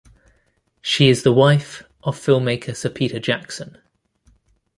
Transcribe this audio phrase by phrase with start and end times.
[0.81, 3.77] She is the wife of filmmaker Sir Peter Jackson.